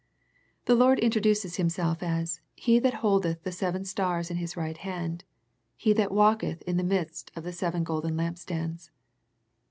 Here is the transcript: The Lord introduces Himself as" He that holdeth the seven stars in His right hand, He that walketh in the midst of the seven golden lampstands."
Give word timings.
The 0.65 0.73
Lord 0.73 0.97
introduces 0.97 1.57
Himself 1.57 2.01
as" 2.01 2.41
He 2.55 2.79
that 2.79 3.01
holdeth 3.05 3.43
the 3.43 3.51
seven 3.51 3.85
stars 3.85 4.31
in 4.31 4.37
His 4.37 4.57
right 4.57 4.75
hand, 4.77 5.23
He 5.75 5.93
that 5.93 6.11
walketh 6.11 6.63
in 6.63 6.77
the 6.77 6.83
midst 6.83 7.29
of 7.35 7.43
the 7.43 7.53
seven 7.53 7.83
golden 7.83 8.17
lampstands." 8.17 8.89